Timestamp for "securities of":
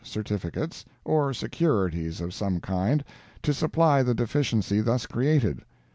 1.31-2.33